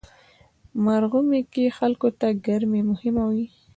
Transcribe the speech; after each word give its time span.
مرغومی 0.83 1.41
کې 1.53 1.75
خلکو 1.77 2.07
ته 2.19 2.27
ګرمي 2.45 2.81
مهمه 2.91 3.23
وي. 3.31 3.45